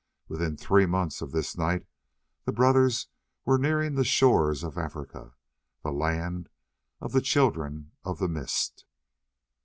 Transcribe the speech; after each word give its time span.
Within 0.27 0.57
three 0.57 0.87
months 0.87 1.21
of 1.21 1.31
this 1.31 1.55
night 1.55 1.85
the 2.45 2.51
brothers 2.51 3.07
were 3.45 3.59
nearing 3.59 3.93
the 3.93 4.03
shores 4.03 4.63
of 4.63 4.75
Africa, 4.75 5.35
the 5.83 5.91
land 5.93 6.49
of 6.99 7.11
the 7.11 7.21
Children 7.21 7.91
of 8.03 8.17
the 8.17 8.27
Mist. 8.27 8.85